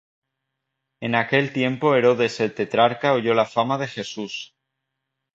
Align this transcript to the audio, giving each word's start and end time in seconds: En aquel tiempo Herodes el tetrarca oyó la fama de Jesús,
En 1.01 1.13
aquel 1.19 1.53
tiempo 1.53 1.93
Herodes 1.95 2.39
el 2.39 2.55
tetrarca 2.55 3.13
oyó 3.13 3.35
la 3.35 3.45
fama 3.45 3.77
de 3.77 3.85
Jesús, 3.85 4.55